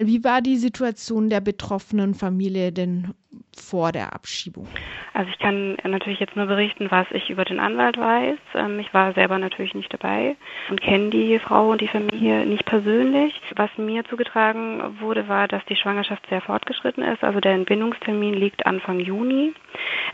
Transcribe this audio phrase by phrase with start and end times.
[0.00, 3.14] Wie war die Situation der betroffenen Familie denn
[3.56, 4.68] vor der Abschiebung?
[5.12, 8.38] Also ich kann natürlich jetzt nur berichten, was ich über den Anwalt weiß.
[8.54, 10.36] Ähm, ich war selber natürlich nicht dabei
[10.70, 13.40] und kenne die Frau und die Familie nicht persönlich.
[13.56, 17.24] Was mir zugetragen wurde, war, dass die Schwangerschaft sehr fortgeschritten ist.
[17.24, 19.52] Also der Entbindungstermin liegt Anfang Juni.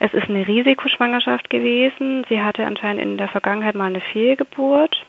[0.01, 2.25] Es ist eine Risikoschwangerschaft gewesen.
[2.31, 5.05] Sie hatte anscheinend in der Vergangenheit mal eine Fehlgeburt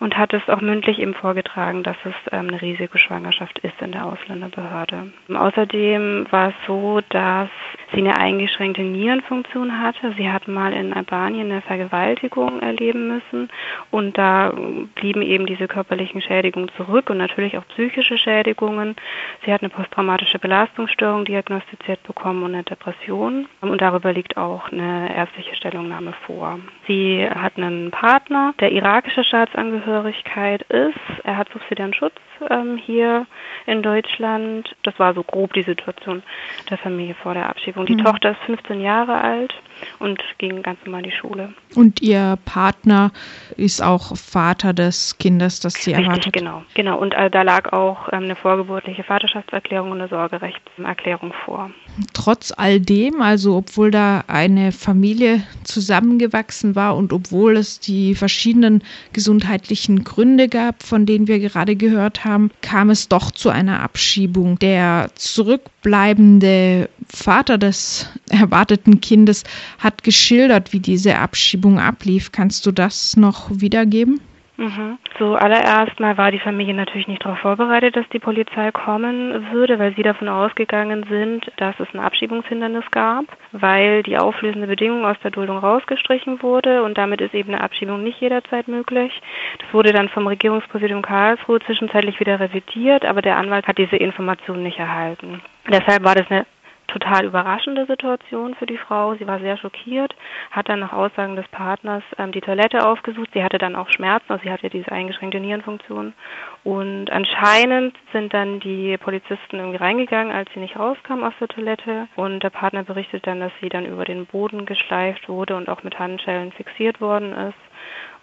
[0.00, 4.06] und hat es auch mündlich eben vorgetragen, dass es ähm, eine Risikoschwangerschaft ist in der
[4.06, 5.12] Ausländerbehörde.
[5.32, 7.48] Außerdem war es so, dass
[7.92, 10.14] sie eine eingeschränkte Nierenfunktion hatte.
[10.16, 13.48] Sie hat mal in Albanien eine Vergewaltigung erleben müssen
[13.90, 14.52] und da
[14.94, 18.96] blieben eben diese körperlichen Schädigungen zurück und natürlich auch psychische Schädigungen.
[19.44, 25.14] Sie hat eine posttraumatische Belastungsstörung diagnostiziert bekommen und eine Depression und darüber liegt auch eine
[25.14, 26.58] ärztliche Stellungnahme vor.
[26.86, 31.24] Sie hat einen Partner, der irakische Staatsangehörige Staatsangehörigkeit ist.
[31.24, 32.14] Er hat subsidiären Schutz
[32.50, 33.26] ähm, hier
[33.66, 34.74] in Deutschland.
[34.82, 36.22] Das war so grob die Situation
[36.70, 37.86] der Familie vor der Abschiebung.
[37.86, 38.04] Die mhm.
[38.04, 39.54] Tochter ist 15 Jahre alt
[39.98, 41.52] und ging ganz normal in die Schule.
[41.74, 43.12] Und ihr Partner
[43.56, 46.32] ist auch Vater des Kindes, das sie Richtig, erwartet?
[46.32, 46.62] genau.
[46.74, 46.98] Genau.
[46.98, 51.70] Und äh, da lag auch ähm, eine vorgeburtliche Vaterschaftserklärung und eine Sorgerechtserklärung vor.
[52.12, 58.82] Trotz all dem, also obwohl da eine Familie zusammengewachsen war und obwohl es die verschiedenen
[59.12, 59.73] gesundheitlichen
[60.04, 64.58] Gründe gab, von denen wir gerade gehört haben, kam es doch zu einer Abschiebung.
[64.58, 69.44] Der zurückbleibende Vater des erwarteten Kindes
[69.78, 72.32] hat geschildert, wie diese Abschiebung ablief.
[72.32, 74.20] Kannst du das noch wiedergeben?
[74.56, 74.98] Mhm.
[75.18, 79.78] So allererst mal war die Familie natürlich nicht darauf vorbereitet, dass die Polizei kommen würde,
[79.78, 85.16] weil sie davon ausgegangen sind, dass es ein Abschiebungshindernis gab, weil die auflösende Bedingung aus
[85.24, 89.20] der Duldung rausgestrichen wurde und damit ist eben eine Abschiebung nicht jederzeit möglich.
[89.58, 94.62] Das wurde dann vom Regierungspräsidium Karlsruhe zwischenzeitlich wieder revidiert, aber der Anwalt hat diese Information
[94.62, 95.40] nicht erhalten.
[95.68, 96.46] Deshalb war das eine
[96.94, 99.14] total überraschende Situation für die Frau.
[99.16, 100.14] Sie war sehr schockiert,
[100.50, 103.30] hat dann nach Aussagen des Partners ähm, die Toilette aufgesucht.
[103.34, 106.14] Sie hatte dann auch Schmerzen, also sie hatte diese eingeschränkte Nierenfunktion.
[106.62, 112.08] Und anscheinend sind dann die Polizisten irgendwie reingegangen, als sie nicht rauskam aus der Toilette.
[112.16, 115.82] Und der Partner berichtet dann, dass sie dann über den Boden geschleift wurde und auch
[115.82, 117.73] mit Handschellen fixiert worden ist.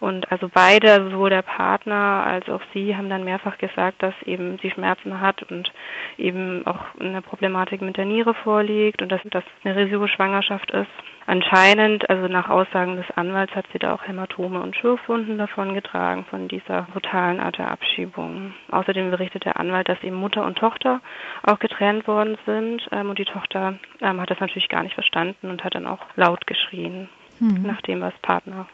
[0.01, 4.57] Und also beide, sowohl der Partner als auch sie, haben dann mehrfach gesagt, dass eben
[4.59, 5.71] sie Schmerzen hat und
[6.17, 10.89] eben auch eine Problematik mit der Niere vorliegt und dass das eine Risikoschwangerschaft ist.
[11.27, 16.25] Anscheinend, also nach Aussagen des Anwalts, hat sie da auch Hämatome und Schürfwunden davon getragen
[16.27, 18.55] von dieser brutalen Art der Abschiebung.
[18.71, 20.99] Außerdem berichtet der Anwalt, dass eben Mutter und Tochter
[21.43, 25.51] auch getrennt worden sind ähm, und die Tochter ähm, hat das natürlich gar nicht verstanden
[25.51, 27.07] und hat dann auch laut geschrien,
[27.37, 27.61] hm.
[27.61, 28.65] nachdem was Partner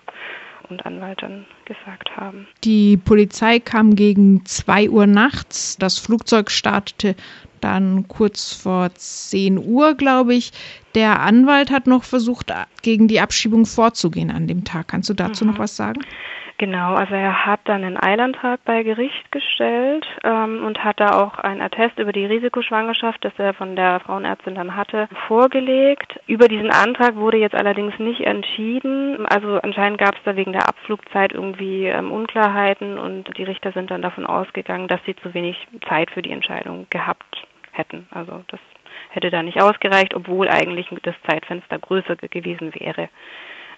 [0.69, 2.47] und Anwalt dann gesagt haben.
[2.63, 5.78] Die Polizei kam gegen zwei Uhr nachts.
[5.78, 7.16] Das Flugzeug startete
[7.62, 10.51] dann kurz vor 10 Uhr, glaube ich.
[10.95, 14.90] Der Anwalt hat noch versucht, gegen die Abschiebung vorzugehen an dem Tag.
[14.90, 15.51] Kannst du dazu mhm.
[15.51, 16.01] noch was sagen?
[16.59, 21.38] Genau, also er hat dann einen Eilantrag bei Gericht gestellt ähm, und hat da auch
[21.38, 26.19] ein Attest über die Risikoschwangerschaft, das er von der Frauenärztin dann hatte, vorgelegt.
[26.25, 29.28] Über diesen Antrag wurde jetzt allerdings nicht entschieden.
[29.28, 33.91] Also anscheinend gab es da wegen der Abflugzeit irgendwie ähm, Unklarheiten und die Richter sind
[33.91, 38.07] dann davon ausgegangen, dass sie zu wenig Zeit für die Entscheidung gehabt hätten.
[38.09, 38.59] Also das
[39.09, 43.09] hätte da nicht ausgereicht, obwohl eigentlich das Zeitfenster größer gewesen wäre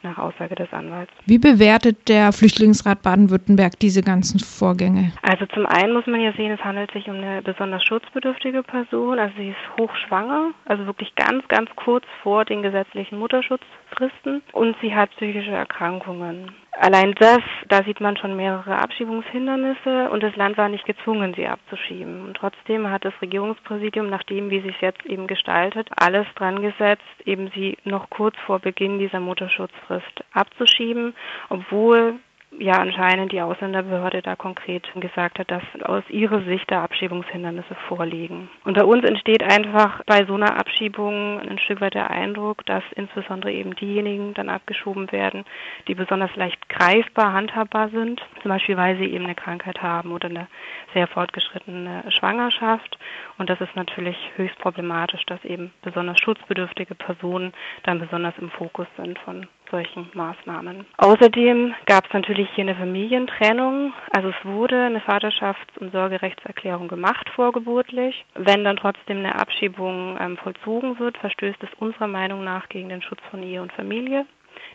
[0.03, 1.11] nach Aussage des Anwalts.
[1.25, 5.11] Wie bewertet der Flüchtlingsrat Baden-Württemberg diese ganzen Vorgänge?
[5.21, 9.19] Also zum einen muss man ja sehen, es handelt sich um eine besonders schutzbedürftige Person.
[9.19, 14.95] Also sie ist hochschwanger, also wirklich ganz, ganz kurz vor den gesetzlichen Mutterschutzfristen und sie
[14.95, 16.51] hat psychische Erkrankungen.
[16.71, 21.47] Allein das, da sieht man schon mehrere Abschiebungshindernisse und das Land war nicht gezwungen, sie
[21.47, 22.25] abzuschieben.
[22.25, 27.49] Und trotzdem hat das Regierungspräsidium, nachdem wie sich jetzt eben gestaltet, alles dran gesetzt, eben
[27.53, 31.15] sie noch kurz vor Beginn dieser Mutterschutzfrist abzuschieben,
[31.49, 32.19] obwohl
[32.59, 38.49] ja anscheinend die Ausländerbehörde da konkret gesagt hat, dass aus ihrer Sicht da Abschiebungshindernisse vorliegen.
[38.65, 42.83] Und bei uns entsteht einfach bei so einer Abschiebung ein Stück weit der Eindruck, dass
[42.95, 45.45] insbesondere eben diejenigen dann abgeschoben werden,
[45.87, 50.29] die besonders leicht greifbar, handhabbar sind, zum Beispiel weil sie eben eine Krankheit haben oder
[50.29, 50.47] eine
[50.93, 52.97] sehr fortgeschrittene Schwangerschaft.
[53.37, 57.53] Und das ist natürlich höchst problematisch, dass eben besonders schutzbedürftige Personen
[57.83, 60.85] dann besonders im Fokus sind von solchen Maßnahmen.
[60.97, 63.93] Außerdem gab es natürlich hier eine Familientrennung.
[64.11, 68.25] Also es wurde eine Vaterschafts- und Sorgerechtserklärung gemacht vorgeburtlich.
[68.35, 73.01] Wenn dann trotzdem eine Abschiebung ähm, vollzogen wird, verstößt es unserer Meinung nach gegen den
[73.01, 74.25] Schutz von Ehe und Familie.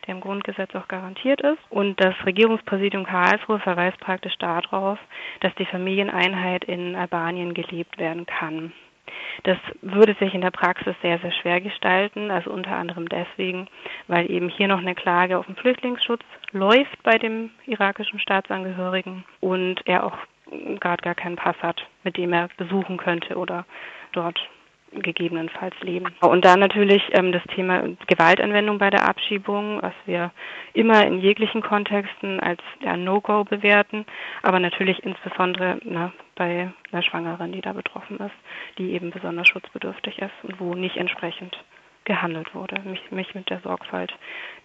[0.06, 1.58] der im Grundgesetz auch garantiert ist.
[1.70, 4.98] Und das Regierungspräsidium Karlsruhe verweist praktisch darauf,
[5.40, 8.72] dass die Familieneinheit in Albanien gelebt werden kann.
[9.44, 13.68] Das würde sich in der Praxis sehr, sehr schwer gestalten, also unter anderem deswegen,
[14.08, 16.22] weil eben hier noch eine Klage auf den Flüchtlingsschutz
[16.52, 20.16] läuft bei dem irakischen Staatsangehörigen und er auch
[20.80, 23.64] gerade gar keinen Pass hat, mit dem er besuchen könnte oder
[24.12, 24.38] dort
[25.02, 26.06] gegebenenfalls leben.
[26.20, 30.30] Und dann natürlich ähm, das Thema Gewaltanwendung bei der Abschiebung, was wir
[30.72, 34.06] immer in jeglichen Kontexten als ja, No-Go bewerten,
[34.42, 38.34] aber natürlich insbesondere na, bei einer Schwangeren, die da betroffen ist,
[38.78, 41.56] die eben besonders schutzbedürftig ist und wo nicht entsprechend
[42.04, 44.12] gehandelt wurde, mich, mich mit der Sorgfalt,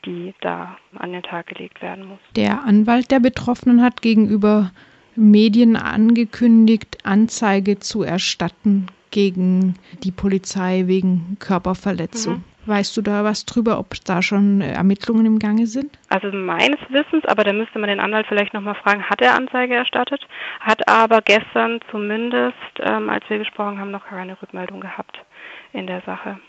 [0.06, 2.20] die da an den Tag gelegt werden muss.
[2.36, 4.72] Der Anwalt der Betroffenen hat gegenüber
[5.16, 12.36] Medien angekündigt, Anzeige zu erstatten gegen die Polizei wegen Körperverletzung.
[12.36, 12.44] Mhm.
[12.66, 15.98] Weißt du da was drüber, ob da schon Ermittlungen im Gange sind?
[16.10, 19.76] Also meines Wissens, aber da müsste man den Anwalt vielleicht nochmal fragen, hat er Anzeige
[19.76, 20.22] erstattet,
[20.60, 25.20] hat aber gestern zumindest, ähm, als wir gesprochen haben, noch keine Rückmeldung gehabt
[25.74, 26.40] in der Sache.